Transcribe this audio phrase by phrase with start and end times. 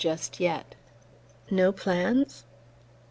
[0.03, 0.73] just yet..."
[1.51, 2.43] "No plans?"